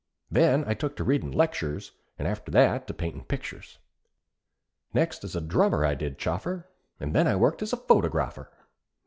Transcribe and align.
Then 0.31 0.63
I 0.65 0.73
took 0.73 0.95
to 0.95 1.03
readin' 1.03 1.31
lectures, 1.31 1.91
And 2.17 2.27
after 2.27 2.51
that 2.53 2.87
to 2.87 2.93
paintin' 2.95 3.23
pictures. 3.25 3.77
Next 4.95 5.23
as 5.23 5.35
drummer 5.35 5.85
I 5.85 5.93
did 5.93 6.17
chaffer, 6.17 6.67
And 6.99 7.13
then 7.13 7.27
I 7.27 7.35
worked 7.35 7.61
as 7.61 7.71
photográpher. 7.71 8.47